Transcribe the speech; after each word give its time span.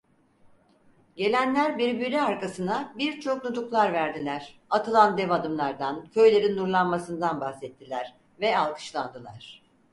Gelenler 1.15 1.77
birbiri 1.77 2.21
arkasına 2.21 2.93
birçok 2.97 3.43
nutuklar 3.43 3.93
verdiler, 3.93 4.59
atılan 4.69 5.17
dev 5.17 5.29
adımlardan, 5.29 6.09
köylerin 6.09 6.57
nurlanmasından 6.57 7.41
bahsettiler 7.41 8.15
ve 8.39 8.57
alkışlandılar. 8.57 9.63